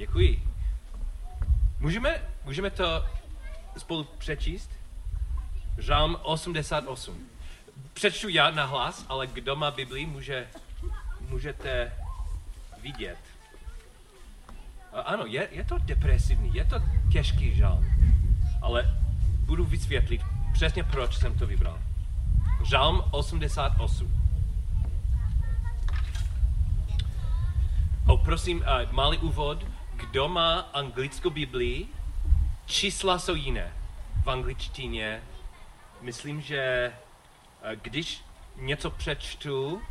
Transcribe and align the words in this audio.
Děkuji. 0.00 0.42
Můžeme, 1.78 2.22
můžeme 2.44 2.70
to 2.70 3.06
spolu 3.76 4.04
přečíst? 4.18 4.70
Žálm 5.78 6.16
88. 6.22 7.18
Přečtu 7.92 8.28
já 8.28 8.50
na 8.50 8.64
hlas, 8.64 9.06
ale 9.08 9.26
kdo 9.26 9.56
má 9.56 9.70
Biblii, 9.70 10.06
může, 10.06 10.48
můžete 11.20 11.92
vidět. 12.82 13.18
Ano, 15.04 15.24
je, 15.26 15.48
je 15.50 15.64
to 15.64 15.78
depresivní, 15.78 16.54
je 16.54 16.64
to 16.64 16.76
těžký 17.12 17.54
žálm, 17.54 17.86
ale 18.62 18.98
budu 19.40 19.64
vysvětlit 19.64 20.20
přesně, 20.52 20.84
proč 20.84 21.16
jsem 21.16 21.38
to 21.38 21.46
vybral. 21.46 21.78
Žálm 22.64 23.04
88. 23.10 24.20
O, 28.06 28.16
prosím, 28.16 28.58
uh, 28.58 28.92
malý 28.92 29.18
úvod. 29.18 29.69
Kdo 30.00 30.28
má 30.28 30.60
anglickou 30.60 31.30
Biblii? 31.30 31.88
Čísla 32.66 33.18
jsou 33.18 33.34
jiné. 33.34 33.72
V 34.24 34.30
angličtině 34.30 35.22
myslím, 36.00 36.40
že 36.40 36.92
uh, 37.62 37.70
když 37.70 38.24
něco 38.56 38.90
přečtu 38.90 39.82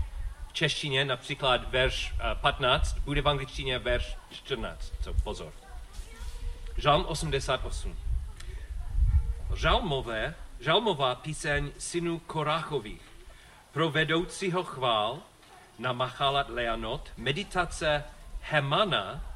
v 0.49 0.53
češtině, 0.53 1.05
například 1.05 1.71
verš 1.71 2.13
uh, 2.13 2.41
15, 2.41 2.97
bude 2.99 3.21
v 3.21 3.27
angličtině 3.29 3.79
verš 3.79 4.17
14. 4.31 4.93
Co 5.01 5.13
pozor. 5.13 5.53
Žalm 6.77 7.05
88. 7.05 7.97
Žalmové, 9.55 10.35
žalmová 10.59 11.15
píseň 11.15 11.71
synu 11.77 12.19
Koráchových 12.19 13.01
pro 13.71 13.89
vedoucího 13.89 14.63
chvál 14.63 15.19
na 15.79 15.93
Machalat 15.93 16.49
Leanot, 16.49 17.11
meditace 17.17 18.03
Hemana 18.41 19.28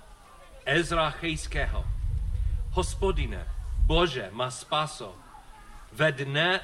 Ezra 0.66 1.12
Chejského. 1.12 1.86
Hospodine, 2.72 3.48
Bože, 3.78 4.30
má 4.32 4.52
spaso, 4.52 5.16
ve 5.92 6.12
dne 6.12 6.60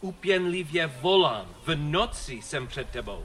upěnlivě 0.00 0.86
volám, 0.86 1.46
v 1.66 1.74
noci 1.74 2.42
jsem 2.42 2.66
před 2.66 2.88
tebou. 2.88 3.24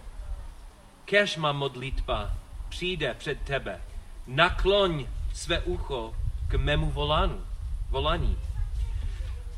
Kež 1.06 1.38
má 1.38 1.52
modlitba 1.52 2.34
přijde 2.70 3.14
před 3.14 3.42
tebe, 3.42 3.82
nakloň 4.28 5.08
své 5.34 5.62
ucho 5.62 6.16
k 6.48 6.54
mému 6.54 6.92
volánu, 6.92 7.46
volání. 7.90 8.38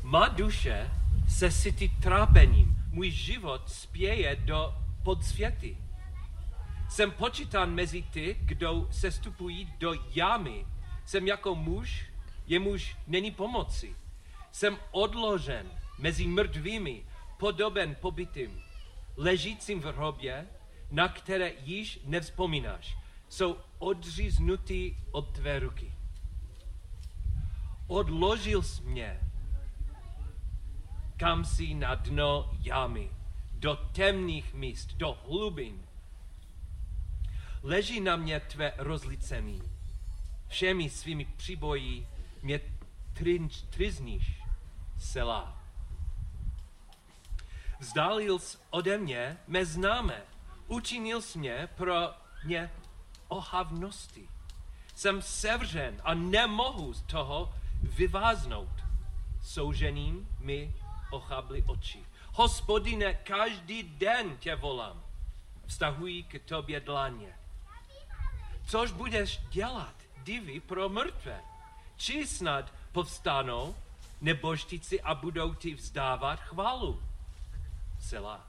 Má 0.02 0.28
duše 0.28 0.90
se 1.28 1.50
sytí 1.50 1.88
trápením, 1.88 2.76
můj 2.92 3.10
život 3.10 3.70
spěje 3.70 4.36
do 4.36 4.74
podsvěty. 5.02 5.76
Jsem 6.90 7.10
počítán 7.10 7.74
mezi 7.74 8.02
ty, 8.02 8.36
kdo 8.40 8.88
se 8.90 9.10
stupují 9.10 9.72
do 9.78 9.94
jámy. 10.14 10.66
Jsem 11.06 11.26
jako 11.26 11.54
muž, 11.54 12.06
jemuž 12.46 12.96
není 13.06 13.30
pomoci. 13.30 13.96
Jsem 14.52 14.78
odložen 14.90 15.70
mezi 15.98 16.26
mrtvými, 16.26 17.04
podoben 17.38 17.96
pobytým, 18.00 18.62
ležícím 19.16 19.80
v 19.80 19.84
hrobě, 19.84 20.46
na 20.90 21.08
které 21.08 21.52
již 21.64 22.00
nevzpomínáš. 22.04 22.96
Jsou 23.28 23.56
odříznutý 23.78 24.96
od 25.10 25.32
tvé 25.32 25.58
ruky. 25.58 25.92
Odložil 27.86 28.62
jsi 28.62 28.82
mě 28.82 29.20
kam 31.20 31.44
si 31.44 31.74
na 31.74 31.94
dno 31.94 32.50
jámy, 32.60 33.10
do 33.54 33.76
temných 33.92 34.54
míst, 34.54 34.96
do 34.96 35.18
hlubin. 35.28 35.82
Leží 37.62 38.00
na 38.00 38.16
mě 38.16 38.40
tvé 38.40 38.72
rozlicení. 38.76 39.62
Všemi 40.48 40.90
svými 40.90 41.24
příboji 41.24 42.06
mě 42.42 42.60
trizníš, 43.70 44.42
sela. 44.98 45.62
Vzdálil 47.80 48.38
jsi 48.38 48.58
ode 48.70 48.98
mě 48.98 49.38
mé 49.46 49.64
známé, 49.64 50.22
učinil 50.66 51.22
jsi 51.22 51.38
mě 51.38 51.68
pro 51.74 52.14
mě 52.44 52.70
ohavnosti. 53.28 54.28
Jsem 54.94 55.22
sevřen 55.22 56.00
a 56.04 56.14
nemohu 56.14 56.92
z 56.92 57.02
toho 57.02 57.54
vyváznout. 57.82 58.84
Soužením 59.42 60.28
mi 60.38 60.74
ochably 61.10 61.64
oči. 61.66 62.04
Hospodine, 62.32 63.14
každý 63.14 63.82
den 63.82 64.36
tě 64.36 64.54
volám. 64.54 65.02
Vztahují 65.66 66.22
k 66.22 66.38
tobě 66.44 66.80
dlaně. 66.80 67.39
Což 68.70 68.92
budeš 68.92 69.40
dělat, 69.50 69.94
divy 70.22 70.60
pro 70.60 70.88
mrtvé? 70.88 71.40
Či 71.96 72.26
snad 72.26 72.74
povstanou 72.92 73.76
nebožtíci 74.20 75.00
a 75.00 75.14
budou 75.14 75.54
ti 75.54 75.74
vzdávat 75.74 76.40
chválu? 76.40 77.02
Sela. 78.00 78.46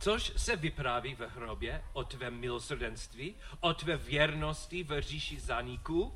Což 0.00 0.32
se 0.36 0.56
vypráví 0.56 1.14
ve 1.14 1.26
hrobě 1.26 1.84
o 1.92 2.04
tvém 2.04 2.34
milosrdenství, 2.34 3.34
o 3.60 3.74
tvé 3.74 3.96
věrnosti 3.96 4.84
v 4.84 5.00
říši 5.00 5.40
zaniků, 5.40 6.14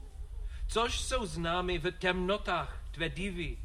což 0.69 1.01
jsou 1.01 1.27
známy 1.27 1.79
v 1.79 1.91
temnotách 1.93 2.83
tvé 2.91 3.09
divy, 3.09 3.59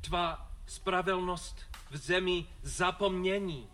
tvá 0.00 0.52
spravedlnost 0.66 1.56
v 1.90 1.96
zemi 1.96 2.46
zapomnění. 2.62 3.68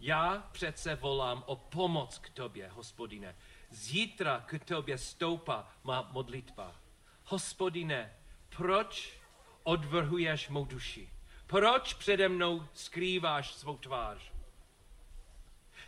Já 0.00 0.48
přece 0.52 0.94
volám 0.94 1.42
o 1.46 1.56
pomoc 1.56 2.18
k 2.18 2.30
tobě, 2.30 2.68
hospodine. 2.68 3.36
Zítra 3.70 4.44
k 4.46 4.64
tobě 4.64 4.98
stoupá 4.98 5.72
má 5.84 6.08
modlitba. 6.12 6.76
Hospodine, 7.24 8.16
proč 8.56 9.18
odvrhuješ 9.62 10.48
mou 10.48 10.64
duši? 10.64 11.10
Proč 11.46 11.94
přede 11.94 12.28
mnou 12.28 12.68
skrýváš 12.72 13.54
svou 13.54 13.76
tvář? 13.76 14.32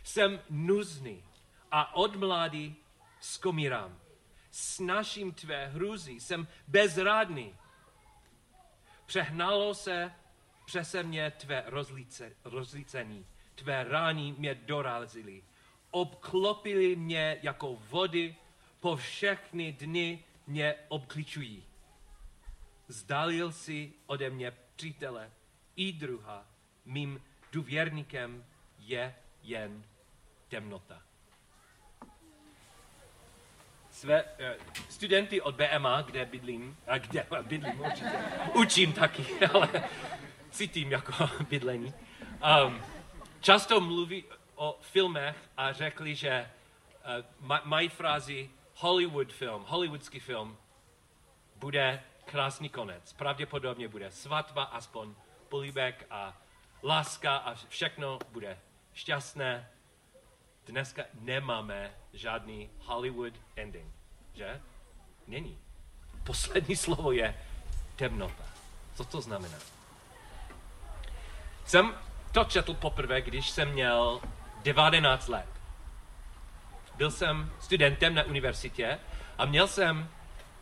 Jsem 0.03 0.41
nuzný 0.49 1.23
a 1.71 1.95
od 1.95 2.15
mládí 2.15 2.75
skomírám. 3.19 3.99
Snaším 4.51 5.31
tvé 5.31 5.67
hrůzy, 5.67 6.11
jsem 6.11 6.47
bezrádný. 6.67 7.55
Přehnalo 9.05 9.73
se 9.73 10.13
přese 10.65 11.03
mě 11.03 11.31
tvé 11.31 11.63
rozlice, 11.65 12.35
rozlicení, 12.43 13.25
tvé 13.61 13.83
rány 13.83 14.35
mě 14.37 14.55
dorazily. 14.55 15.43
Obklopili 15.91 16.95
mě 16.95 17.39
jako 17.41 17.75
vody, 17.89 18.35
po 18.79 18.95
všechny 18.95 19.71
dny 19.71 20.23
mě 20.47 20.75
obkličují. 20.87 21.63
Zdalil 22.87 23.51
si 23.51 23.93
ode 24.05 24.29
mě 24.29 24.53
přítele 24.75 25.31
i 25.75 25.93
druha, 25.93 26.45
mým 26.85 27.21
důvěrníkem 27.51 28.45
je 28.79 29.15
jen 29.43 29.83
temnota. 30.47 31.01
Své 33.91 34.23
uh, 34.23 34.29
studenty 34.89 35.41
od 35.41 35.55
BMA, 35.55 36.01
kde 36.01 36.25
bydlím, 36.25 36.77
a 36.87 36.97
kde 36.97 37.25
bydlím 37.41 37.79
určitě, 37.79 38.11
učím 38.53 38.93
taky, 38.93 39.25
ale 39.53 39.69
cítím 40.51 40.91
jako 40.91 41.29
bydlení, 41.49 41.93
um, 42.65 42.81
často 43.41 43.81
mluví 43.81 44.23
o 44.55 44.77
filmech 44.81 45.49
a 45.57 45.73
řekli, 45.73 46.15
že 46.15 46.51
uh, 47.47 47.57
mají 47.63 47.89
frázi 47.89 48.49
Hollywood 48.75 49.33
film, 49.33 49.65
hollywoodský 49.67 50.19
film, 50.19 50.57
bude 51.55 52.03
krásný 52.25 52.69
konec. 52.69 53.13
Pravděpodobně 53.13 53.87
bude 53.87 54.11
svatba, 54.11 54.63
aspoň 54.63 55.13
políbek 55.49 56.05
a 56.09 56.37
láska 56.83 57.37
a 57.37 57.55
všechno 57.69 58.19
bude 58.31 58.59
šťastné. 58.93 59.69
Dneska 60.65 61.03
nemáme 61.13 61.93
žádný 62.13 62.69
Hollywood 62.79 63.33
ending, 63.55 63.93
že? 64.33 64.61
Není. 65.27 65.59
Poslední 66.23 66.75
slovo 66.75 67.11
je 67.11 67.41
temnota. 67.95 68.43
Co 68.95 69.05
to 69.05 69.21
znamená? 69.21 69.57
Jsem 71.65 71.95
to 72.31 72.43
četl 72.43 72.73
poprvé, 72.73 73.21
když 73.21 73.49
jsem 73.49 73.71
měl 73.71 74.21
19 74.63 75.27
let. 75.27 75.49
Byl 76.95 77.11
jsem 77.11 77.51
studentem 77.59 78.15
na 78.15 78.23
univerzitě 78.23 78.99
a 79.37 79.45
měl 79.45 79.67
jsem 79.67 80.09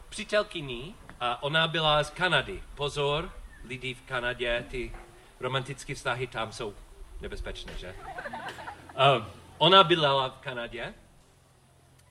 přítelkyni 0.10 0.94
a 1.20 1.44
ona 1.44 1.68
byla 1.68 2.04
z 2.04 2.10
Kanady. 2.10 2.64
Pozor, 2.76 3.34
lidi 3.64 3.94
v 3.94 4.02
Kanadě, 4.02 4.66
ty 4.70 4.92
romantické 5.40 5.96
vztahy 5.96 6.28
tam 6.28 6.52
jsou 6.52 6.74
nebezpečné, 7.22 7.78
že? 7.78 7.96
Um, 9.16 9.26
ona 9.58 9.84
bydlela 9.84 10.30
v 10.30 10.38
Kanadě 10.38 10.94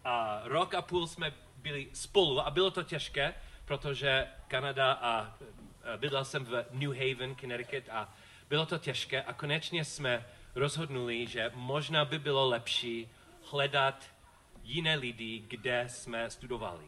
a 0.04 0.40
rok 0.44 0.74
a 0.74 0.82
půl 0.82 1.06
jsme 1.06 1.32
byli 1.56 1.88
spolu 1.92 2.40
a 2.40 2.50
bylo 2.50 2.70
to 2.70 2.82
těžké, 2.82 3.34
protože 3.64 4.26
Kanada 4.48 4.92
a 4.92 5.34
bydlel 5.96 6.24
jsem 6.24 6.44
v 6.44 6.64
New 6.72 6.90
Haven, 6.90 7.36
Connecticut 7.36 7.88
a 7.88 8.08
bylo 8.48 8.66
to 8.66 8.78
těžké 8.78 9.22
a 9.22 9.32
konečně 9.32 9.84
jsme 9.84 10.26
rozhodnuli, 10.54 11.26
že 11.26 11.52
možná 11.54 12.04
by 12.04 12.18
bylo 12.18 12.48
lepší 12.48 13.08
hledat 13.50 14.04
jiné 14.62 14.96
lidi, 14.96 15.44
kde 15.48 15.84
jsme 15.88 16.30
studovali. 16.30 16.84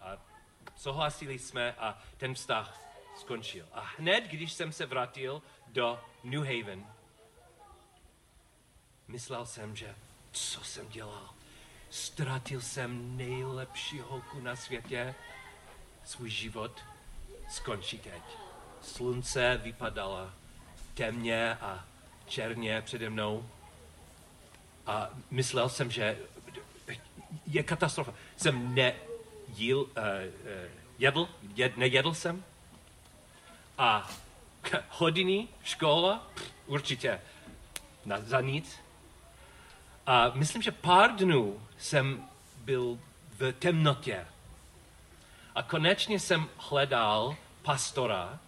A 0.00 0.16
souhlasili 0.76 1.38
jsme 1.38 1.72
a 1.72 1.98
ten 2.16 2.34
vztah 2.34 2.80
skončil. 3.16 3.66
A 3.72 3.80
hned, 3.80 4.24
když 4.24 4.52
jsem 4.52 4.72
se 4.72 4.86
vrátil 4.86 5.42
do 5.66 6.00
New 6.24 6.44
Haven, 6.44 6.86
myslel 9.08 9.46
jsem, 9.46 9.76
že 9.76 9.94
co 10.32 10.64
jsem 10.64 10.88
dělal? 10.88 11.34
Ztratil 11.90 12.60
jsem 12.60 13.16
nejlepší 13.16 14.00
holku 14.00 14.40
na 14.40 14.56
světě, 14.56 15.14
svůj 16.04 16.30
život 16.30 16.80
skončí 17.48 17.98
teď. 17.98 18.22
Slunce 18.82 19.60
vypadalo 19.62 20.30
temně 20.94 21.54
a 21.54 21.84
černě 22.26 22.82
přede 22.82 23.10
mnou 23.10 23.48
a 24.86 25.08
myslel 25.30 25.68
jsem, 25.68 25.90
že 25.90 26.18
je 27.46 27.62
katastrofa. 27.62 28.14
Jsem 28.36 28.74
nejíl, 28.74 29.80
uh, 29.80 29.86
jedl, 30.98 31.28
jed, 31.54 31.76
nejedl 31.76 32.14
jsem 32.14 32.44
a 33.78 34.10
hodiny, 34.88 35.48
škola, 35.64 36.26
pff, 36.34 36.52
určitě 36.66 37.20
na, 38.04 38.20
za 38.20 38.40
nic. 38.40 38.80
A 40.06 40.30
myslím, 40.34 40.62
že 40.62 40.72
pár 40.72 41.14
dnů 41.16 41.66
jsem 41.78 42.28
byl 42.56 42.98
v 43.38 43.52
temnotě. 43.52 44.26
A 45.54 45.62
konečně 45.62 46.20
jsem 46.20 46.48
hledal 46.56 47.36
pastora, 47.62 48.38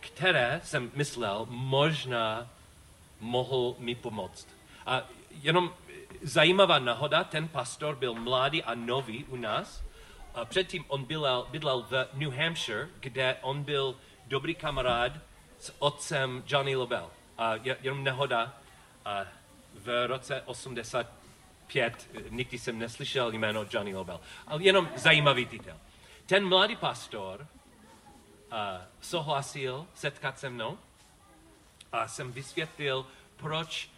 které 0.00 0.60
jsem 0.64 0.90
myslel 0.94 1.46
možná 1.50 2.50
mohl 3.20 3.74
mi 3.78 3.94
pomoct. 3.94 4.48
A 4.86 5.02
jenom 5.30 5.74
zajímavá 6.22 6.78
náhoda, 6.78 7.24
ten 7.24 7.48
pastor 7.48 7.96
byl 7.96 8.14
mladý 8.14 8.62
a 8.62 8.74
nový 8.74 9.24
u 9.24 9.36
nás. 9.36 9.82
A 10.34 10.44
předtím 10.44 10.84
on 10.88 11.04
bydlel, 11.04 11.46
bydlel 11.50 11.86
v 11.90 12.08
New 12.12 12.32
Hampshire, 12.32 12.88
kde 13.00 13.36
on 13.40 13.62
byl 13.62 13.96
dobrý 14.26 14.54
kamarád 14.54 15.12
s 15.58 15.74
otcem 15.78 16.42
Johnny 16.46 16.76
Lobel. 16.76 17.10
A 17.38 17.54
jenom 17.82 18.04
nehoda, 18.04 18.54
a 19.04 19.24
v 19.74 20.06
roce 20.06 20.42
85 20.42 22.10
nikdy 22.30 22.58
jsem 22.58 22.78
neslyšel 22.78 23.32
jméno 23.32 23.66
Johnny 23.70 23.94
Lobel, 23.94 24.20
ale 24.46 24.62
jenom 24.62 24.88
zajímavý 24.96 25.46
titul. 25.46 25.72
Ten 26.26 26.48
mladý 26.48 26.76
pastor 26.76 27.46
souhlasil 29.00 29.86
setkat 29.94 30.38
se 30.38 30.50
mnou 30.50 30.78
a 31.92 32.08
jsem 32.08 32.32
vysvětlil, 32.32 33.06
proč 33.36 33.90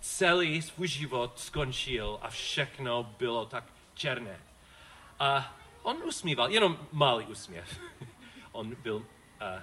celý 0.00 0.62
svůj 0.62 0.88
život 0.88 1.40
skončil 1.40 2.18
a 2.22 2.30
všechno 2.30 3.02
bylo 3.02 3.46
tak 3.46 3.64
černé. 3.94 4.40
A 5.18 5.56
on 5.82 5.96
usmíval, 6.04 6.50
jenom 6.50 6.78
malý 6.92 7.26
úsměv. 7.26 7.80
on, 8.52 8.74
byl, 8.74 8.96
uh, 8.96 9.04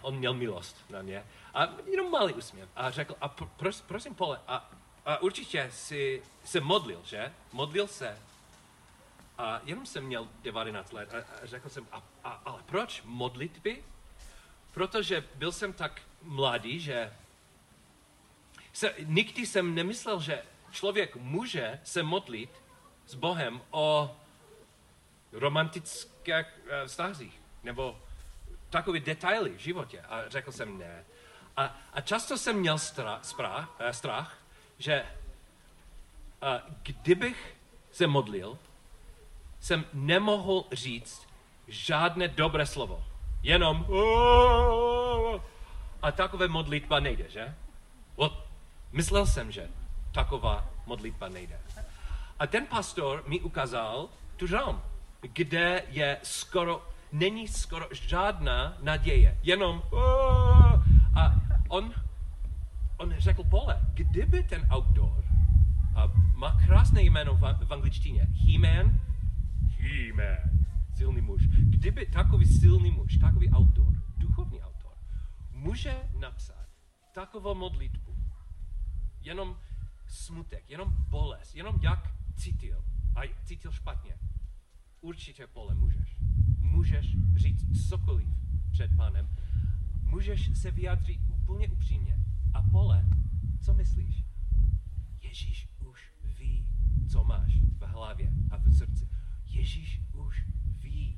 on 0.01 0.15
měl 0.15 0.33
milost 0.33 0.89
na 0.89 1.01
mě. 1.01 1.25
A 1.53 1.67
jenom 1.85 2.11
malý 2.11 2.33
úsměv. 2.33 2.69
A 2.75 2.91
řekl, 2.91 3.15
a 3.21 3.27
pros, 3.27 3.81
prosím, 3.81 4.15
Pole, 4.15 4.39
a, 4.47 4.69
a 5.05 5.17
určitě 5.17 5.69
si 5.73 6.23
se 6.43 6.59
modlil, 6.59 7.01
že? 7.03 7.33
Modlil 7.51 7.87
se. 7.87 8.17
A 9.37 9.61
jenom 9.63 9.85
jsem 9.85 10.03
měl 10.03 10.27
19 10.41 10.91
let 10.91 11.13
a, 11.13 11.17
a 11.17 11.45
řekl 11.45 11.69
jsem, 11.69 11.87
a, 11.91 12.03
a, 12.23 12.41
ale 12.45 12.63
proč 12.65 13.01
modlitby? 13.05 13.83
Protože 14.71 15.23
byl 15.35 15.51
jsem 15.51 15.73
tak 15.73 16.01
mladý, 16.21 16.79
že 16.79 17.13
se, 18.73 18.93
nikdy 18.99 19.45
jsem 19.45 19.75
nemyslel, 19.75 20.21
že 20.21 20.43
člověk 20.71 21.15
může 21.15 21.79
se 21.83 22.03
modlit 22.03 22.49
s 23.05 23.15
Bohem 23.15 23.61
o 23.71 24.17
romantických 25.31 26.45
uh, 26.63 26.87
vztazích 26.87 27.41
nebo 27.63 28.01
takové 28.69 28.99
detaily 28.99 29.49
v 29.49 29.59
životě. 29.59 30.01
A 30.01 30.29
řekl 30.29 30.51
jsem 30.51 30.77
ne. 30.77 31.05
A, 31.57 31.79
a 31.93 32.01
často 32.01 32.37
jsem 32.37 32.55
měl 32.55 32.79
strach, 32.79 33.25
strach, 33.25 33.79
uh, 33.79 33.89
strach 33.89 34.41
že 34.81 35.05
uh, 36.43 36.73
kdybych 36.83 37.55
se 37.91 38.07
modlil, 38.07 38.57
jsem 39.59 39.85
nemohl 39.93 40.65
říct 40.71 41.27
žádné 41.67 42.27
dobré 42.27 42.65
slovo. 42.65 43.03
Jenom 43.43 43.85
a 46.01 46.11
takové 46.11 46.47
modlitba 46.47 46.99
nejde, 46.99 47.29
že? 47.29 47.55
Myslel 48.91 49.25
jsem, 49.25 49.51
že 49.51 49.67
taková 50.11 50.69
modlitba 50.85 51.29
nejde. 51.29 51.59
A 52.39 52.47
ten 52.47 52.65
pastor 52.65 53.23
mi 53.27 53.39
ukázal 53.39 54.09
tu 54.37 54.47
žalm, 54.47 54.81
kde 55.21 55.83
je 55.89 56.17
skoro, 56.23 56.87
není 57.11 57.47
skoro 57.47 57.85
žádná 57.91 58.77
naděje, 58.81 59.37
jenom 59.43 59.83
a 61.15 61.33
on, 61.67 61.93
on 62.97 63.13
řekl 63.17 63.43
pole, 63.43 63.79
kdyby 63.93 64.43
ten 64.43 64.67
autor 64.69 65.23
a 65.95 66.07
má 66.35 66.57
krásné 66.65 67.01
jméno 67.01 67.35
v, 67.35 67.65
v 67.65 67.73
angličtině, 67.73 68.27
He-Man, 68.45 68.91
He-Man, 69.79 70.60
silný 71.01 71.21
muž, 71.21 71.47
kdyby 71.47 72.05
takový 72.05 72.45
silný 72.45 72.91
muž, 72.91 73.17
takový 73.17 73.49
autor, 73.49 73.93
duchovní 74.17 74.61
autor, 74.61 74.97
může 75.51 76.09
napsat 76.19 76.69
takovou 77.13 77.55
modlitbu, 77.55 78.15
jenom 79.21 79.57
smutek, 80.07 80.69
jenom 80.69 80.95
bolest, 81.09 81.55
jenom 81.55 81.79
jak 81.81 82.13
cítil 82.35 82.85
a 83.15 83.21
cítil 83.43 83.71
špatně. 83.71 84.13
Určitě 85.01 85.47
pole 85.47 85.75
můžeš. 85.75 86.17
Můžeš 86.59 87.17
říct 87.35 87.89
cokoliv 87.89 88.29
před 88.71 88.91
pánem. 88.97 89.29
Můžeš 90.01 90.57
se 90.57 90.71
vyjádřit 90.71 91.21
úplně 91.29 91.67
upřímně. 91.67 92.17
A 92.53 92.61
pole, 92.61 93.05
co 93.61 93.73
myslíš? 93.73 94.25
Ježíš 95.21 95.69
už 95.79 96.13
ví, 96.39 96.67
co 97.09 97.23
máš 97.23 97.57
v 97.57 97.81
hlavě 97.85 98.33
a 98.51 98.57
v 98.57 98.73
srdci. 98.73 99.09
Ježíš 99.45 100.01
už 100.13 100.45
ví. 100.91 101.17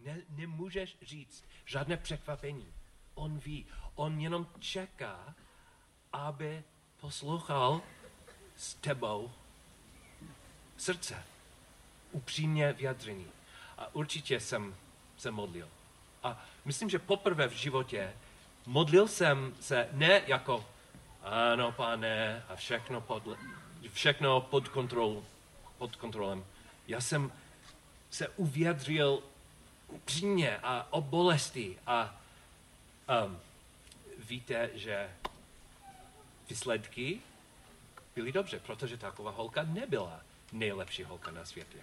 Ne, 0.00 0.16
nemůžeš 0.28 0.96
říct 1.02 1.44
žádné 1.64 1.96
překvapení. 1.96 2.66
On 3.14 3.38
ví. 3.38 3.66
On 3.94 4.20
jenom 4.20 4.46
čeká, 4.58 5.34
aby 6.12 6.64
poslouchal 7.00 7.80
s 8.56 8.74
tebou 8.74 9.32
srdce, 10.76 11.24
upřímně 12.12 12.72
vyjadření. 12.72 13.26
A 13.78 13.94
určitě 13.94 14.40
jsem 14.40 14.76
se 15.16 15.30
modlil. 15.30 15.68
A 16.22 16.44
myslím, 16.64 16.90
že 16.90 16.98
poprvé 16.98 17.48
v 17.48 17.52
životě 17.52 18.14
modlil 18.66 19.08
jsem 19.08 19.54
se 19.60 19.88
ne 19.92 20.22
jako 20.26 20.66
ano, 21.22 21.72
pane, 21.72 22.42
a 22.48 22.56
všechno 22.56 23.00
pod, 23.00 23.22
všechno 23.92 24.40
pod, 24.40 24.68
kontrol, 24.68 25.24
pod 25.78 25.96
kontrolem. 25.96 26.44
Já 26.88 27.00
jsem 27.00 27.32
se 28.12 28.28
uvědřil 28.28 29.22
upřímně 29.88 30.58
a 30.62 30.86
o 30.90 31.00
bolesti 31.00 31.78
a 31.86 32.20
um, 33.24 33.38
víte, 34.28 34.70
že 34.74 35.10
výsledky 36.50 37.20
byly 38.14 38.32
dobře, 38.32 38.60
protože 38.60 38.96
taková 38.96 39.30
holka 39.30 39.62
nebyla 39.62 40.20
nejlepší 40.52 41.02
holka 41.02 41.30
na 41.30 41.44
světě. 41.44 41.78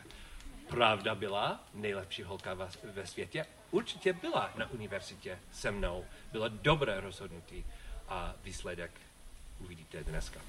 Pravda 0.67 1.15
byla 1.15 1.63
nejlepší 1.73 2.23
holka 2.23 2.53
ve 2.83 3.07
světě. 3.07 3.45
Určitě 3.71 4.13
byla 4.13 4.51
na 4.55 4.69
univerzitě 4.69 5.39
se 5.51 5.71
mnou. 5.71 6.05
Byla 6.31 6.47
dobré 6.47 6.99
rozhodnutí 6.99 7.65
a 8.07 8.33
výsledek 8.43 8.91
uvidíte 9.59 10.03
dneska. 10.03 10.39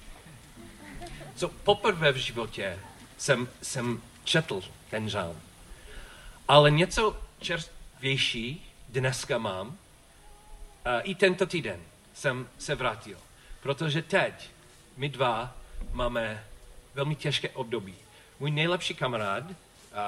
Co 1.36 1.48
poprvé 1.48 2.12
v 2.12 2.16
životě 2.16 2.78
jsem, 3.16 3.48
jsem 3.62 4.02
četl 4.24 4.62
ten 4.90 5.08
žálm. 5.08 5.49
Ale 6.50 6.70
něco 6.70 7.16
čerstvější 7.40 8.72
dneska 8.88 9.38
mám. 9.38 9.78
I 11.02 11.14
tento 11.14 11.46
týden 11.46 11.80
jsem 12.14 12.48
se 12.58 12.74
vrátil. 12.74 13.18
Protože 13.62 14.02
teď 14.02 14.50
my 14.96 15.08
dva 15.08 15.56
máme 15.92 16.44
velmi 16.94 17.14
těžké 17.14 17.48
období. 17.48 17.94
Můj 18.40 18.50
nejlepší 18.50 18.94
kamarád, 18.94 19.44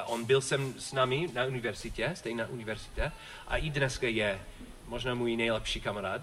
on 0.06 0.25
byl 0.25 0.40
sem 0.40 0.75
s 0.80 0.92
námi 0.92 1.28
na 1.32 1.44
univerzitě, 1.44 2.12
stejná 2.14 2.46
univerzitě, 2.46 3.12
a 3.49 3.56
i 3.56 3.70
dneska 3.70 4.06
je 4.08 4.40
možná 4.87 5.14
můj 5.14 5.37
nejlepší 5.37 5.80
kamarád. 5.80 6.22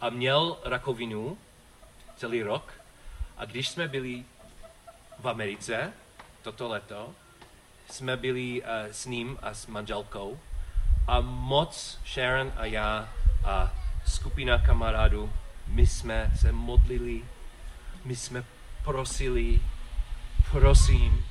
A 0.00 0.10
měl 0.10 0.58
rakovinu 0.64 1.38
celý 2.16 2.42
rok. 2.42 2.72
A 3.36 3.44
když 3.44 3.68
jsme 3.68 3.88
byli 3.88 4.24
v 5.18 5.28
Americe 5.28 5.92
toto 6.42 6.68
leto, 6.68 7.14
jsme 7.90 8.16
byli 8.16 8.62
uh, 8.62 8.68
s 8.90 9.06
ním 9.06 9.38
a 9.42 9.54
s 9.54 9.66
manželkou 9.66 10.38
a 11.06 11.20
moc 11.20 11.98
Sharon 12.06 12.52
a 12.56 12.64
já 12.64 13.08
a 13.44 13.72
skupina 14.06 14.58
kamarádů 14.58 15.32
my 15.66 15.86
jsme 15.86 16.30
se 16.36 16.52
modlili, 16.52 17.24
my 18.04 18.16
jsme 18.16 18.44
prosili 18.84 19.60
prosím. 20.50 21.26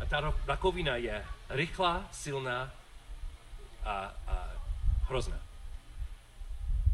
A 0.00 0.04
ta 0.06 0.34
rakovina 0.46 0.96
je 0.96 1.24
rychlá, 1.48 2.04
silná 2.12 2.70
a, 3.84 4.14
a 4.26 4.48
hrozná. 5.08 5.36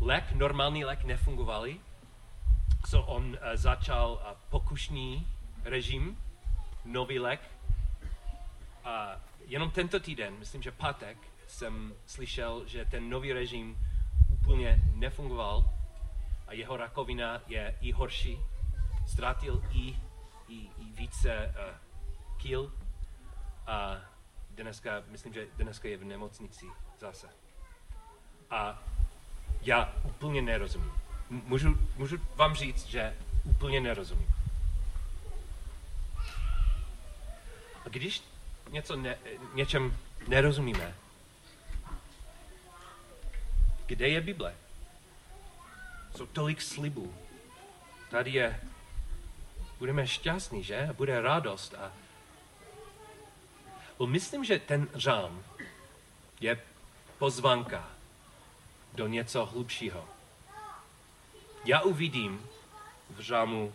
Lék, 0.00 0.32
normální 0.32 0.84
lék 0.84 1.04
nefungovaly, 1.04 1.80
so 2.86 3.16
on 3.16 3.24
uh, 3.24 3.36
začal 3.54 4.12
uh, 4.12 4.36
pokušný 4.50 5.26
režim, 5.64 6.16
nový 6.84 7.18
lék. 7.18 7.40
A 8.90 9.20
jenom 9.46 9.70
tento 9.70 10.00
týden, 10.00 10.34
myslím, 10.38 10.62
že 10.62 10.70
pátek, 10.70 11.18
jsem 11.46 11.94
slyšel, 12.06 12.62
že 12.66 12.84
ten 12.84 13.10
nový 13.10 13.32
režim 13.32 13.78
úplně 14.32 14.82
nefungoval 14.94 15.70
a 16.46 16.52
jeho 16.52 16.76
rakovina 16.76 17.42
je 17.46 17.76
i 17.80 17.92
horší. 17.92 18.38
Ztratil 19.08 19.62
i, 19.72 19.96
i, 20.48 20.56
i 20.78 20.84
více 20.94 21.54
uh, 21.54 21.74
kil 22.36 22.72
a 23.66 23.96
dneska, 24.50 25.02
myslím, 25.08 25.34
že 25.34 25.46
dneska 25.56 25.88
je 25.88 25.96
v 25.96 26.04
nemocnici 26.04 26.66
zase. 27.00 27.28
A 28.50 28.82
já 29.62 29.94
úplně 30.04 30.42
nerozumím. 30.42 30.92
Můžu, 31.30 31.78
můžu 31.96 32.16
vám 32.36 32.54
říct, 32.54 32.86
že 32.86 33.16
úplně 33.44 33.80
nerozumím. 33.80 34.28
A 37.84 37.88
když 37.88 38.29
něco 38.68 38.96
ne, 38.96 39.18
něčem 39.54 39.96
nerozumíme, 40.28 40.94
kde 43.86 44.08
je 44.08 44.20
Bible? 44.20 44.54
Jsou 46.16 46.26
tolik 46.26 46.62
slibů. 46.62 47.14
Tady 48.10 48.30
je, 48.30 48.60
budeme 49.78 50.06
šťastní, 50.06 50.62
že? 50.62 50.88
A 50.88 50.92
bude 50.92 51.20
radost. 51.20 51.74
A... 51.74 51.92
Well, 53.98 54.10
myslím, 54.10 54.44
že 54.44 54.58
ten 54.58 54.88
žán 54.94 55.42
je 56.40 56.60
pozvanka 57.18 57.90
do 58.94 59.06
něco 59.06 59.46
hlubšího. 59.46 60.08
Já 61.64 61.80
uvidím 61.80 62.46
v 63.10 63.20
žámu 63.20 63.74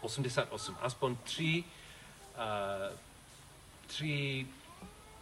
88 0.00 0.76
aspoň 0.80 1.16
tři, 1.16 1.64
uh, 1.64 2.98
tři 3.88 4.46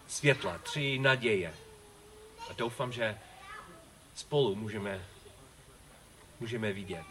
světla, 0.06 0.58
tři 0.58 0.98
naděje. 0.98 1.54
A 2.50 2.52
doufám, 2.52 2.92
že 2.92 3.18
spolu 4.14 4.54
můžeme, 4.54 5.04
můžeme 6.40 6.72
vidět. 6.72 7.06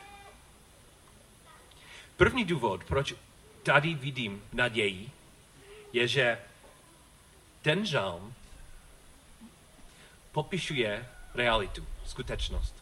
První 2.18 2.46
důvod, 2.46 2.84
proč 2.84 3.14
tady 3.64 3.94
vidím 3.94 4.44
naději, 4.54 5.10
je, 5.94 6.08
že 6.08 6.40
ten 7.62 7.86
žálm 7.86 8.34
popišuje 10.32 11.08
realitu, 11.34 11.88
skutečnost. 12.06 12.76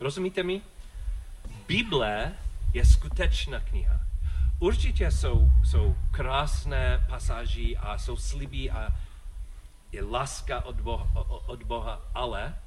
Rozumíte 0.00 0.42
mi? 0.42 0.62
Bible 1.66 2.38
je 2.72 2.84
skutečná 2.86 3.60
kniha. 3.60 4.03
Určitě 4.64 5.10
jsou, 5.10 5.48
jsou 5.64 5.96
krásné 6.10 7.06
pasáži 7.08 7.76
a 7.76 7.98
jsou 7.98 8.16
sliby 8.16 8.70
a 8.70 8.88
je 9.92 10.04
láska 10.04 10.64
od 10.64 10.80
Boha, 10.80 11.08
od 11.46 11.62
Boha, 11.62 12.02
ale 12.14 12.58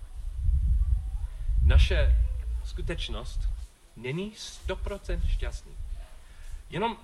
naše 1.65 2.15
skutečnost 2.63 3.39
není 3.95 4.31
100% 4.31 5.21
šťastný. 5.27 5.71
Jenom, 6.69 6.97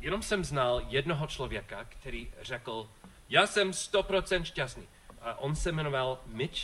jenom 0.00 0.22
jsem 0.22 0.44
znal 0.44 0.82
jednoho 0.88 1.26
člověka, 1.26 1.84
který 1.84 2.28
řekl, 2.42 2.88
já 3.28 3.46
jsem 3.46 3.70
100% 3.70 4.42
šťastný. 4.42 4.84
A 5.20 5.34
on 5.34 5.56
se 5.56 5.72
jmenoval 5.72 6.18
Mitch 6.26 6.60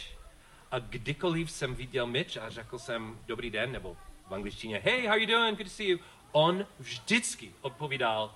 a 0.70 0.78
kdykoliv 0.78 1.50
jsem 1.50 1.74
viděl 1.74 2.06
Mitch 2.06 2.36
a 2.36 2.50
řekl 2.50 2.78
jsem 2.78 3.18
dobrý 3.26 3.50
den, 3.50 3.72
nebo 3.72 3.96
v 4.28 4.34
angličtině, 4.34 4.80
hey, 4.84 5.06
how 5.06 5.16
you 5.16 5.26
doing, 5.26 5.58
good 5.58 5.66
to 5.66 5.72
see 5.72 5.88
you, 5.88 5.98
on 6.32 6.66
vždycky 6.78 7.54
odpovídal, 7.60 8.34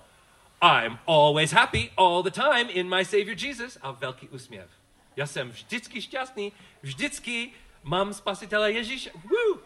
I'm 0.61 0.99
always 1.07 1.51
happy 1.51 1.91
all 1.97 2.23
the 2.23 2.31
time 2.31 2.69
in 2.69 2.89
my 2.89 3.05
Savior 3.05 3.35
Jesus 3.37 3.77
a 3.81 3.91
velký 3.91 4.29
úsměv. 4.29 4.69
Já 5.15 5.27
jsem 5.27 5.49
vždycky 5.49 6.01
šťastný, 6.01 6.51
vždycky 6.81 7.51
mám 7.83 8.13
spasitele 8.13 8.71
Ježíš. 8.71 9.09
Woo! 9.13 9.59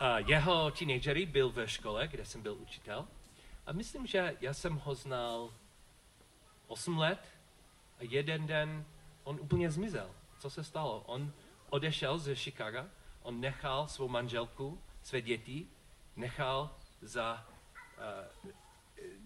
A 0.00 0.18
jeho 0.18 0.70
teenagery 0.70 1.26
byl 1.26 1.50
ve 1.50 1.68
škole, 1.68 2.08
kde 2.08 2.24
jsem 2.24 2.42
byl 2.42 2.54
učitel. 2.54 3.08
A 3.66 3.72
myslím, 3.72 4.06
že 4.06 4.36
já 4.40 4.54
jsem 4.54 4.76
ho 4.76 4.94
znal 4.94 5.50
8 6.66 6.98
let 6.98 7.20
a 7.98 8.00
jeden 8.00 8.46
den 8.46 8.84
on 9.24 9.38
úplně 9.40 9.70
zmizel. 9.70 10.10
Co 10.38 10.50
se 10.50 10.64
stalo? 10.64 11.02
On 11.06 11.32
odešel 11.70 12.18
ze 12.18 12.36
Chicaga, 12.36 12.86
on 13.22 13.40
nechal 13.40 13.88
svou 13.88 14.08
manželku, 14.08 14.80
své 15.02 15.20
děti, 15.20 15.66
nechal 16.16 16.70
za, 17.02 17.44
uh, 17.98 18.50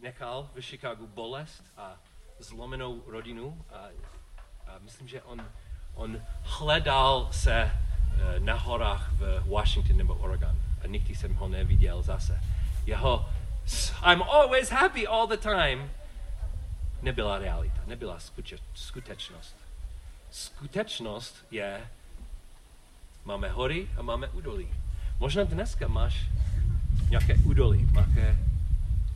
nechal 0.00 0.50
v 0.54 0.60
Chicagu 0.60 1.06
bolest 1.06 1.64
a 1.76 1.96
zlomenou 2.38 3.02
rodinu 3.06 3.64
a, 3.70 3.88
a 4.66 4.78
myslím, 4.78 5.08
že 5.08 5.22
on, 5.22 5.48
on 5.94 6.22
hledal 6.42 7.28
se 7.32 7.64
uh, 7.64 8.44
na 8.44 8.54
horách 8.54 9.12
v 9.12 9.42
Washington 9.46 9.96
nebo 9.96 10.14
Oregon 10.14 10.56
a 10.84 10.86
nikdy 10.86 11.14
jsem 11.14 11.34
ho 11.34 11.48
neviděl 11.48 12.02
zase. 12.02 12.40
Jeho 12.86 13.30
I'm 14.02 14.22
always 14.22 14.70
happy 14.70 15.06
all 15.06 15.26
the 15.26 15.36
time 15.36 15.90
nebyla 17.02 17.38
realita, 17.38 17.80
nebyla 17.86 18.20
skuteč, 18.20 18.62
skutečnost. 18.74 19.56
Skutečnost 20.30 21.46
je, 21.50 21.90
máme 23.24 23.48
hory 23.48 23.88
a 23.96 24.02
máme 24.02 24.28
údolí. 24.28 24.68
Možná 25.18 25.44
dneska 25.44 25.88
máš 25.88 26.26
nějaké 27.10 27.34
údolí, 27.34 27.88
máte, 27.92 28.38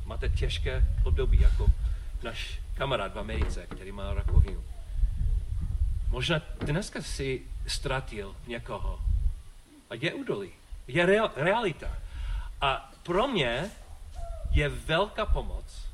máte 0.04 0.28
těžké 0.28 0.84
období, 1.04 1.40
jako 1.40 1.72
náš 2.22 2.60
kamarád 2.74 3.14
v 3.14 3.18
Americe, 3.18 3.66
který 3.66 3.92
má 3.92 4.14
rakovinu. 4.14 4.64
Možná 6.10 6.42
dneska 6.60 7.02
si 7.02 7.42
ztratil 7.66 8.36
někoho. 8.46 9.00
A 9.90 9.94
je 9.94 10.14
údolí, 10.14 10.50
je 10.88 11.06
real, 11.06 11.30
realita. 11.36 11.88
A 12.60 12.92
pro 13.02 13.28
mě 13.28 13.70
je 14.50 14.68
velká 14.68 15.26
pomoc 15.26 15.88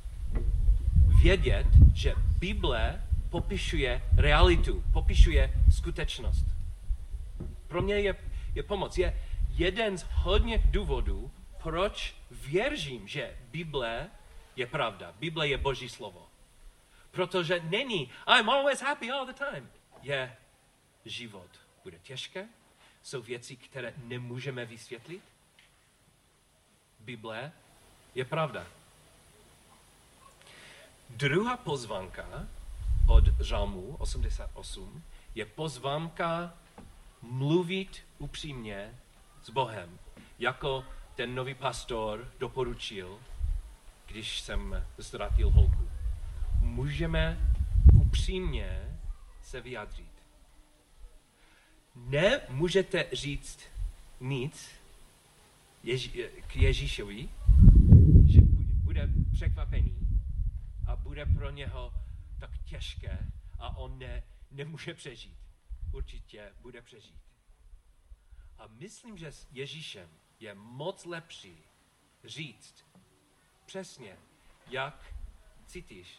vědět, 1.23 1.67
že 1.95 2.15
Bible 2.39 3.03
popišuje 3.31 4.03
realitu, 4.17 4.85
popišuje 4.93 5.53
skutečnost. 5.71 6.47
Pro 7.69 7.83
mě 7.83 7.95
je, 7.95 8.15
je 8.55 8.63
pomoc. 8.63 8.99
Je 8.99 9.17
jeden 9.51 9.99
z 9.99 10.07
hodně 10.13 10.59
důvodů, 10.59 11.31
proč 11.63 12.15
věřím, 12.31 13.09
že 13.09 13.39
Bible 13.51 14.11
je 14.57 14.67
pravda. 14.67 15.15
Bible 15.19 15.49
je 15.49 15.59
Boží 15.59 15.89
slovo. 15.89 16.29
Protože 17.11 17.61
není 17.61 18.11
I'm 18.39 18.51
always 18.51 18.81
happy 18.81 19.11
all 19.11 19.27
the 19.27 19.33
time. 19.33 19.71
Je 20.03 20.37
život. 21.05 21.49
Bude 21.85 21.99
těžké, 21.99 22.49
jsou 23.03 23.23
věci, 23.23 23.57
které 23.57 23.95
nemůžeme 23.97 24.65
vysvětlit. 24.65 25.23
Bible 27.01 27.53
je 28.15 28.25
pravda. 28.25 28.67
Druhá 31.11 31.57
pozvánka 31.57 32.47
od 33.09 33.25
Žalmu 33.41 33.97
88 33.99 35.03
je 35.35 35.47
pozvánka 35.47 36.55
mluvit 37.23 38.03
upřímně 38.19 39.01
s 39.43 39.51
Bohem, 39.51 39.99
jako 40.39 40.85
ten 41.21 41.35
nový 41.35 41.55
pastor 41.55 42.33
doporučil, 42.39 43.21
když 44.07 44.41
jsem 44.41 44.87
ztratil 45.01 45.51
holku. 45.51 45.91
Můžeme 46.61 47.53
upřímně 47.95 48.99
se 49.43 49.61
vyjádřit. 49.61 50.11
Nemůžete 51.95 53.07
říct 53.13 53.61
nic 54.21 54.71
Ježi- 55.85 56.29
k 56.47 56.57
Ježíšovi, 56.57 57.29
že 58.27 58.41
bude 58.85 59.09
překvapený 59.33 59.97
a 60.87 60.97
bude 60.97 61.27
pro 61.27 61.51
něho 61.51 61.95
tak 62.39 62.59
těžké 62.59 63.19
a 63.59 63.77
on 63.77 63.99
ne, 63.99 64.23
nemůže 64.51 64.95
přežít. 64.95 65.39
Určitě 65.93 66.53
bude 66.61 66.83
přežít. 66.83 67.23
A 68.59 68.67
myslím, 68.67 69.19
že 69.19 69.33
s 69.33 69.47
Ježíšem 69.53 70.20
je 70.41 70.55
moc 70.55 71.05
lepší 71.05 71.65
říct 72.25 72.85
přesně, 73.67 74.19
jak 74.67 75.15
cítíš, 75.67 76.19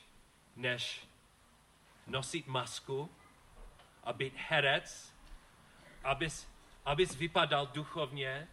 než 0.55 1.07
nosit 2.07 2.47
masku 2.47 3.09
a 4.03 4.13
být 4.13 4.33
herec, 4.37 5.13
abys, 6.03 6.47
abys 6.85 7.15
vypadal 7.15 7.67
duchovně, 7.67 8.47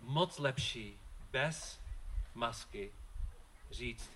moc 0.00 0.38
lepší 0.38 1.00
bez 1.30 1.80
masky 2.34 2.92
říct, 3.70 4.10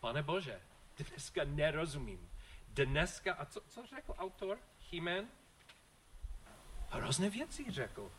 pane 0.00 0.22
Bože, 0.22 0.60
dneska 0.96 1.44
nerozumím. 1.44 2.30
Dneska, 2.68 3.34
a 3.34 3.44
co, 3.44 3.60
co 3.60 3.86
řekl 3.86 4.14
autor 4.18 4.58
Chimen? 4.80 5.28
Hrozné 6.90 7.30
věci 7.30 7.70
řekl. 7.70 8.12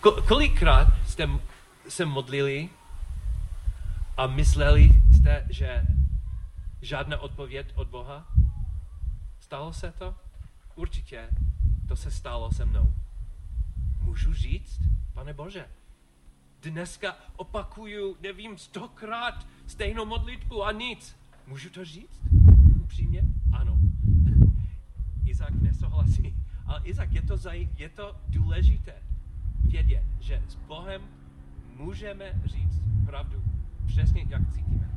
Kolikrát 0.00 0.88
jste 1.06 1.28
se 1.88 2.04
modlili 2.04 2.68
a 4.16 4.26
mysleli 4.26 4.90
jste, 5.16 5.46
že 5.50 5.86
žádná 6.82 7.18
odpověď 7.18 7.72
od 7.74 7.88
Boha? 7.88 8.26
Stalo 9.40 9.72
se 9.72 9.92
to? 9.98 10.14
Určitě 10.74 11.28
to 11.88 11.96
se 11.96 12.10
stalo 12.10 12.52
se 12.52 12.64
mnou. 12.64 12.94
Můžu 14.00 14.34
říct, 14.34 14.80
pane 15.12 15.32
Bože, 15.32 15.66
dneska 16.62 17.16
opakuju, 17.36 18.16
nevím, 18.20 18.58
stokrát 18.58 19.46
stejnou 19.66 20.04
modlitbu 20.04 20.64
a 20.64 20.72
nic. 20.72 21.16
Můžu 21.46 21.70
to 21.70 21.84
říct? 21.84 22.20
Upřímně? 22.82 23.22
Ano. 23.52 23.78
Izak 25.26 25.50
nesouhlasí. 25.50 26.36
Ale 26.66 26.80
Izak, 26.84 27.12
je 27.12 27.22
to, 27.22 27.36
zaj, 27.36 27.68
je 27.76 27.88
to 27.88 28.16
důležité 28.28 28.94
vědět, 29.74 30.04
že 30.20 30.42
s 30.48 30.54
Bohem 30.54 31.02
můžeme 31.76 32.24
říct 32.44 32.82
pravdu. 33.06 33.42
Přesně 33.86 34.26
jak 34.28 34.42
cítíme. 34.52 34.90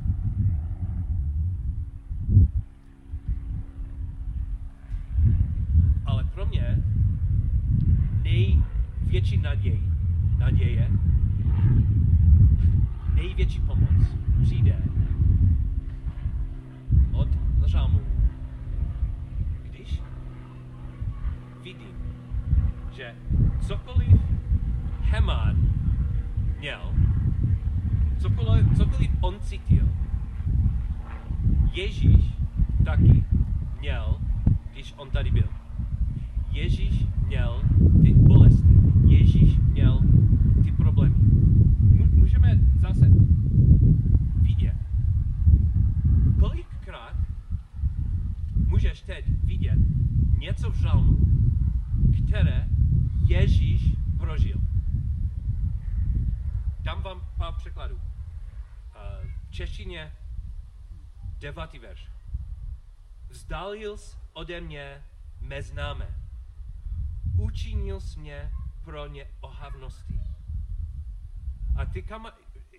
Ale 6.06 6.24
pro 6.24 6.46
mě 6.46 6.84
největší 8.22 9.36
naděj, 9.36 9.80
naděje, 10.38 10.90
největší 13.14 13.60
pomoc 13.60 14.16
přijde 14.42 14.82
od 17.12 17.28
žalmu. 17.66 18.00
Když 19.62 20.02
vidím, 21.62 21.96
že 22.92 23.14
cokoliv 23.60 24.27
Heman 25.10 25.56
měl, 26.58 26.92
cokoliv, 28.18 28.76
cokoliv 28.76 29.10
on 29.20 29.34
cítil, 29.40 29.88
Ježíš 31.72 32.34
taky 32.84 33.24
měl, 33.80 34.18
když 34.72 34.94
on 34.96 35.10
tady 35.10 35.30
byl. 35.30 35.48
Ježíš 36.50 37.06
měl 37.26 37.62
ty 38.02 38.14
bolesti. 38.14 38.74
Ježíš 39.06 39.58
měl 39.58 40.00
ty 40.64 40.72
problémy. 40.72 41.14
Můžeme 42.12 42.60
zase 42.80 43.10
vidět. 44.42 44.76
Kolikrát 46.40 47.16
můžeš 48.66 49.02
teď 49.02 49.24
vidět 49.44 49.78
něco 50.38 50.70
v 50.70 50.76
žalmu, 50.76 51.18
které 52.24 52.68
Ježíš. 53.26 53.97
Dám 56.88 57.02
vám 57.02 57.28
pár 57.38 57.54
překladů. 57.54 58.00
V 59.48 59.50
češtině 59.50 60.16
devátý 61.38 61.78
verš. 61.78 62.08
Vzdálil 63.28 63.98
jsi 63.98 64.16
ode 64.32 64.60
mě 64.60 65.04
mé 65.40 65.62
známé. 65.62 66.14
Učinil 67.38 68.00
jsi 68.00 68.18
mě 68.18 68.52
pro 68.84 69.06
ně 69.06 69.30
ohavnosti. 69.40 70.20
A 71.78 71.84
ty 71.84 72.02
kam, 72.02 72.32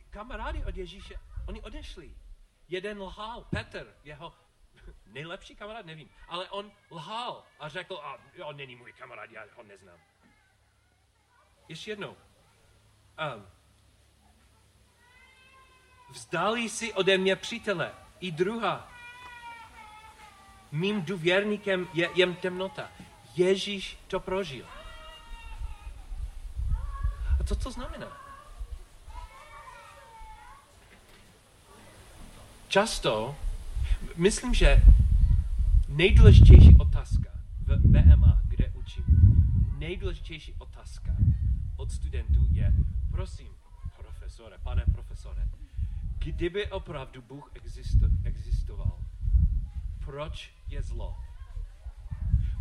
kamarády 0.10 0.66
od 0.66 0.78
Ježíše, 0.78 1.16
oni 1.46 1.62
odešli. 1.62 2.16
Jeden 2.68 3.02
lhal, 3.02 3.42
Petr, 3.42 3.96
jeho 4.04 4.34
nejlepší 5.06 5.56
kamarád, 5.56 5.86
nevím, 5.86 6.10
ale 6.28 6.50
on 6.50 6.72
lhal 6.92 7.44
a 7.60 7.70
řekl, 7.70 7.96
a 7.96 8.18
on 8.46 8.58
není 8.58 8.76
můj 8.76 8.94
kamarád, 8.94 9.32
já 9.32 9.44
ho 9.56 9.64
neznám. 9.64 10.00
Ještě 11.68 11.92
jednou. 11.92 12.18
Um, 13.36 13.59
vzdálí 16.12 16.70
si 16.70 16.94
ode 16.94 17.18
mě 17.18 17.36
přítele. 17.36 17.92
I 18.20 18.32
druhá. 18.32 18.88
Mým 20.72 21.02
důvěrníkem 21.02 21.88
je 21.94 22.10
jen 22.16 22.36
temnota. 22.36 22.90
Ježíš 23.36 23.98
to 24.08 24.20
prožil. 24.20 24.66
A 27.40 27.44
co 27.44 27.56
to 27.56 27.72
znamená? 27.72 28.08
Často, 32.68 33.36
myslím, 34.16 34.54
že 34.54 34.84
nejdůležitější 35.88 36.78
otázka 36.78 37.30
v 37.66 37.78
BMA, 37.78 38.42
kde 38.44 38.72
učím, 38.74 39.06
nejdůležitější 39.78 40.54
otázka 40.58 41.16
od 41.78 41.92
studentů 41.92 42.48
je, 42.52 42.74
prosím, 43.12 43.48
profesore, 43.98 44.58
pane 44.64 44.86
profesore, 44.86 45.48
kdyby 46.20 46.72
opravdu 46.72 47.22
Bůh 47.22 47.52
existoval, 48.24 49.04
proč 50.06 50.54
je 50.68 50.82
zlo? 50.82 51.24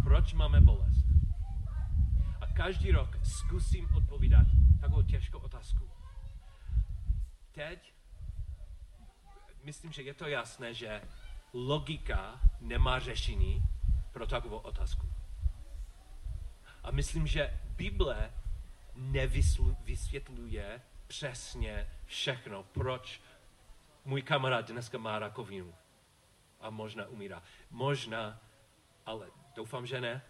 Proč 0.02 0.32
máme 0.32 0.60
bolest? 0.60 1.04
A 2.40 2.46
každý 2.46 2.90
rok 2.90 3.18
zkusím 3.22 3.94
odpovídat 3.94 4.46
takovou 4.80 5.02
těžkou 5.02 5.38
otázku. 5.38 5.90
Teď 7.52 7.94
myslím, 9.64 9.92
že 9.92 10.02
je 10.02 10.14
to 10.14 10.28
jasné, 10.28 10.74
že 10.74 11.02
logika 11.52 12.40
nemá 12.60 12.98
řešení 12.98 13.62
pro 14.12 14.26
takovou 14.26 14.58
otázku. 14.58 15.08
A 16.82 16.90
myslím, 16.90 17.26
že 17.26 17.60
Bible 17.76 18.30
nevysvětluje 18.94 20.80
přesně 21.06 21.86
všechno, 22.06 22.62
proč 22.62 23.20
můj 24.08 24.22
kamarád 24.22 24.70
dneska 24.70 24.98
má 24.98 25.18
rakovinu 25.18 25.74
a 26.60 26.70
možná 26.70 27.06
umírá. 27.06 27.42
Možná, 27.70 28.40
ale 29.06 29.30
doufám, 29.54 29.86
že 29.86 30.00
ne. 30.00 30.22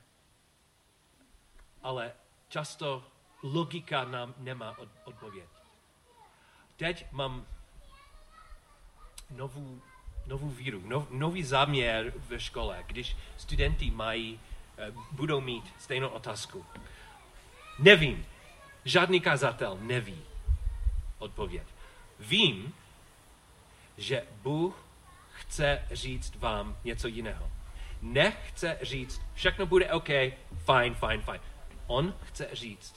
Ale 1.82 2.12
často 2.48 3.04
logika 3.42 4.04
nám 4.04 4.34
nemá 4.38 4.76
odpověď. 5.04 5.48
Teď 6.76 7.06
mám 7.12 7.46
novou, 9.30 9.82
novou 10.26 10.48
víru, 10.48 10.82
nov, 10.86 11.10
nový 11.10 11.44
záměr 11.44 12.12
ve 12.16 12.40
škole, 12.40 12.84
když 12.86 13.16
studenti 13.36 13.90
mají, 13.90 14.40
eh, 14.78 14.92
budou 15.12 15.40
mít 15.40 15.74
stejnou 15.78 16.08
otázku. 16.08 16.66
Nevím, 17.78 18.26
žádný 18.84 19.20
kazatel 19.20 19.78
neví 19.80 20.22
odpověď. 21.18 21.66
Vím, 22.18 22.74
že 23.98 24.22
Bůh 24.42 24.84
chce 25.32 25.84
říct 25.90 26.36
vám 26.36 26.76
něco 26.84 27.08
jiného. 27.08 27.50
Nechce 28.02 28.78
říct, 28.82 29.20
všechno 29.34 29.66
bude 29.66 29.92
OK, 29.92 30.08
fajn, 30.64 30.94
fajn, 30.94 31.22
fajn. 31.22 31.40
On 31.86 32.14
chce 32.24 32.48
říct, 32.52 32.94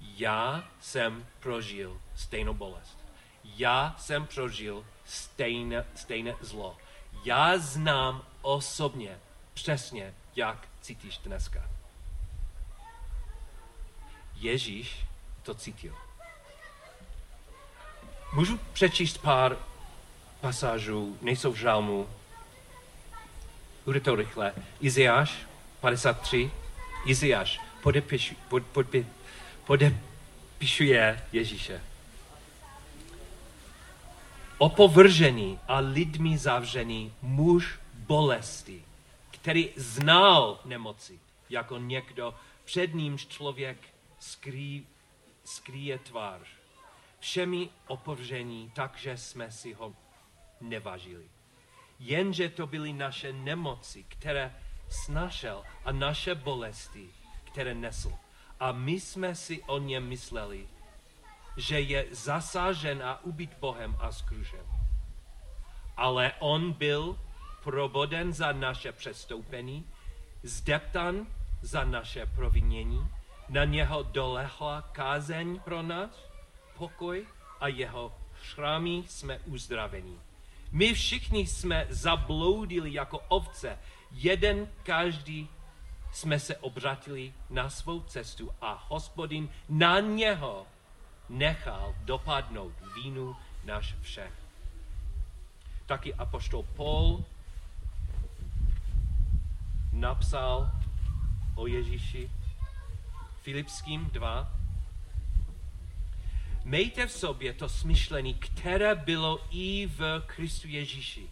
já 0.00 0.64
jsem 0.80 1.26
prožil 1.40 2.00
stejnou 2.14 2.54
bolest. 2.54 2.98
Já 3.44 3.94
jsem 3.98 4.26
prožil 4.26 4.86
stejné, 5.04 5.84
stejné 5.94 6.34
zlo. 6.40 6.76
Já 7.24 7.58
znám 7.58 8.24
osobně 8.42 9.18
přesně, 9.54 10.14
jak 10.36 10.68
cítíš 10.80 11.18
dneska. 11.18 11.70
Ježíš 14.34 15.06
to 15.42 15.54
cítil. 15.54 15.94
Můžu 18.32 18.58
přečíst 18.72 19.18
pár 19.18 19.56
pasážů, 20.42 21.18
nejsou 21.20 21.52
v 21.52 21.56
žalmu. 21.56 22.08
Bude 23.84 24.00
to 24.00 24.14
rychle. 24.14 24.52
Iziáš 24.80 25.46
53. 25.80 26.50
Iziáš 27.06 27.60
podepiš, 27.82 28.34
pod, 28.48 28.62
pod, 28.66 28.86
podepišuje 29.64 31.22
Ježíše. 31.32 31.80
Opovržený 34.58 35.58
a 35.68 35.78
lidmi 35.78 36.38
zavřený 36.38 37.12
muž 37.22 37.78
bolesti, 37.94 38.84
který 39.30 39.70
znal 39.76 40.60
nemoci, 40.64 41.18
jako 41.50 41.78
někdo, 41.78 42.34
před 42.64 42.94
nímž 42.94 43.26
člověk 43.26 43.78
skrý, 44.18 44.86
skrýje 45.44 45.98
tvář. 45.98 46.40
Všemi 47.20 47.68
opovržení, 47.86 48.72
takže 48.74 49.16
jsme 49.16 49.50
si 49.50 49.72
ho 49.72 49.94
nevážili. 50.62 51.30
Jenže 51.98 52.48
to 52.48 52.66
byly 52.66 52.92
naše 52.92 53.32
nemoci, 53.32 54.04
které 54.08 54.54
snašel 54.88 55.64
a 55.84 55.92
naše 55.92 56.34
bolesti, 56.34 57.08
které 57.44 57.74
nesl. 57.74 58.12
A 58.60 58.72
my 58.72 58.92
jsme 58.92 59.34
si 59.34 59.62
o 59.62 59.78
ně 59.78 60.00
mysleli, 60.00 60.68
že 61.56 61.80
je 61.80 62.06
zasažen 62.10 63.02
a 63.02 63.24
ubit 63.24 63.54
Bohem 63.60 63.96
a 64.00 64.12
skružen. 64.12 64.66
Ale 65.96 66.32
on 66.38 66.72
byl 66.72 67.18
proboden 67.64 68.32
za 68.32 68.52
naše 68.52 68.92
přestoupení, 68.92 69.86
zdeptan 70.42 71.26
za 71.62 71.84
naše 71.84 72.26
provinění, 72.26 73.08
na 73.48 73.64
něho 73.64 74.02
dolehla 74.02 74.82
kázeň 74.82 75.60
pro 75.60 75.82
nás, 75.82 76.30
pokoj 76.78 77.26
a 77.60 77.68
jeho 77.68 78.14
šrámy 78.42 79.04
jsme 79.06 79.38
uzdraveni. 79.38 80.18
My 80.72 80.94
všichni 80.94 81.46
jsme 81.46 81.86
zabloudili 81.90 82.92
jako 82.92 83.18
ovce, 83.18 83.78
jeden 84.10 84.68
každý 84.82 85.48
jsme 86.12 86.40
se 86.40 86.56
obratili 86.56 87.32
na 87.50 87.70
svou 87.70 88.00
cestu 88.00 88.50
a 88.60 88.84
hospodin 88.88 89.48
na 89.68 90.00
něho 90.00 90.66
nechal 91.28 91.94
dopadnout 92.04 92.72
vínu 92.94 93.36
náš 93.64 93.94
všech. 94.00 94.32
Taky 95.86 96.14
apoštol 96.14 96.62
Paul 96.62 97.24
napsal 99.92 100.70
o 101.54 101.66
Ježíši 101.66 102.30
Filipským 103.42 104.10
2. 104.12 104.61
Mějte 106.64 107.06
v 107.06 107.12
sobě 107.12 107.52
to 107.52 107.68
smyšlení, 107.68 108.34
které 108.34 108.94
bylo 108.94 109.46
i 109.50 109.86
v 109.86 110.22
Kristu 110.26 110.68
Ježíši. 110.68 111.30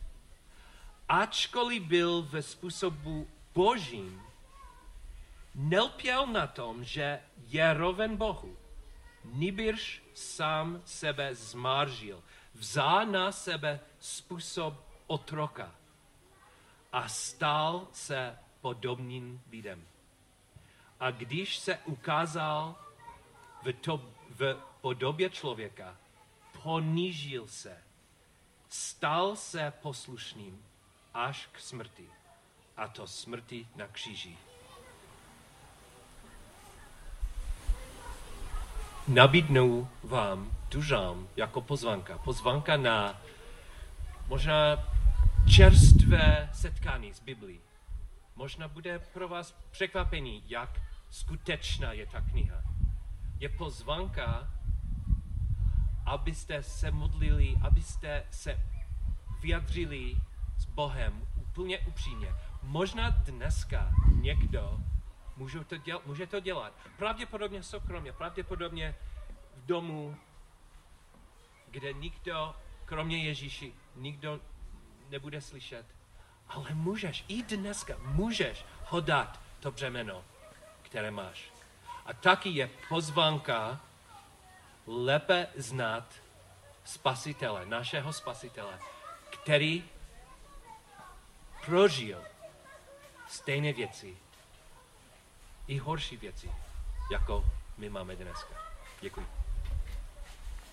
Ačkoliv 1.09 1.83
byl 1.83 2.23
ve 2.23 2.43
způsobu 2.43 3.29
božím, 3.55 4.23
nelpěl 5.55 6.27
na 6.27 6.47
tom, 6.47 6.85
že 6.85 7.21
je 7.47 7.75
roven 7.75 8.17
Bohu. 8.17 8.57
Nibirš 9.25 10.03
sám 10.15 10.83
sebe 10.85 11.35
zmaržil, 11.35 12.23
vzal 12.55 13.07
na 13.07 13.33
sebe 13.33 13.81
způsob 14.01 14.75
otroka 15.07 15.75
a 16.93 17.09
stal 17.09 17.89
se 17.93 18.39
podobným 18.61 19.41
lidem. 19.51 19.87
A 21.01 21.11
když 21.11 21.59
se 21.59 21.79
ukázal 21.79 22.75
v, 23.63 23.73
to, 23.73 24.11
v 24.31 24.70
podobě 24.81 25.31
člověka, 25.31 25.97
ponížil 26.63 27.47
se, 27.47 27.79
stal 28.69 29.37
se 29.37 29.73
poslušným 29.83 30.65
až 31.15 31.49
k 31.53 31.61
smrti. 31.61 32.09
A 32.77 32.89
to 32.89 33.07
smrti 33.07 33.69
na 33.77 33.87
kříži. 33.87 34.39
Nabídnu 39.09 39.89
vám 40.03 40.51
tužám 40.69 41.29
jako 41.37 41.61
pozvanka. 41.61 42.19
Pozvanka 42.19 42.77
na 42.77 43.21
možná 44.29 44.77
čerstvé 45.57 46.51
setkání 46.53 47.15
s 47.15 47.21
Biblí. 47.21 47.61
Možná 48.37 48.69
bude 48.69 48.99
pro 48.99 49.29
vás 49.29 49.53
překvapení, 49.71 50.43
jak 50.47 50.81
skutečná 51.11 51.93
je 51.93 52.07
ta 52.07 52.21
kniha. 52.21 52.63
Je 53.39 53.49
pozvanka, 53.49 54.51
abyste 56.11 56.63
se 56.63 56.91
modlili, 56.91 57.57
abyste 57.63 58.25
se 58.31 58.61
vyjadřili 59.41 60.17
s 60.59 60.65
Bohem 60.65 61.27
úplně 61.37 61.79
upřímně. 61.79 62.35
Možná 62.63 63.11
dneska 63.11 63.91
někdo 64.15 64.79
může 65.37 65.65
to, 65.65 65.77
dělat, 65.77 66.07
může 66.07 66.27
to 66.27 66.41
dělat. 66.41 66.73
Pravděpodobně 66.97 67.63
soukromě, 67.63 68.13
pravděpodobně 68.13 68.95
v 69.57 69.67
domu, 69.67 70.17
kde 71.71 71.93
nikdo, 71.93 72.55
kromě 72.85 73.25
Ježíši, 73.25 73.73
nikdo 73.97 74.41
nebude 75.11 75.41
slyšet. 75.41 75.87
Ale 76.49 76.75
můžeš, 76.75 77.25
i 77.29 77.43
dneska 77.43 77.95
můžeš 78.03 78.65
ho 78.87 79.01
dát 79.01 79.41
to 79.61 79.71
břemeno 79.71 80.25
které 80.91 81.11
máš. 81.11 81.51
A 82.07 82.13
taky 82.13 82.49
je 82.49 82.71
pozvánka 82.89 83.81
lépe 84.91 85.47
znát 85.57 86.15
spasitele, 86.85 87.67
našeho 87.67 88.13
spasitele, 88.13 88.79
který 89.31 89.85
prožil 91.67 92.23
stejné 93.29 93.73
věci, 93.73 94.17
i 95.67 95.79
horší 95.79 96.17
věci, 96.17 96.53
jako 97.13 97.45
my 97.79 97.91
máme 97.91 98.17
dneska. 98.17 98.55
Děkuji. 99.01 99.27